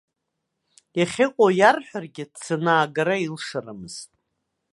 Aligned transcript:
Иахьыҟоу 0.99 1.51
иарҳәаргьы 1.59 2.23
дцаны 2.31 2.71
аагара 2.75 3.15
илшарымызт. 3.25 4.09